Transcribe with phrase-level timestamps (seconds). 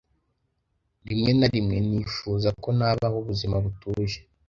[1.07, 4.19] Rimwe na rimwe nifuza ko nabaho ubuzima butuje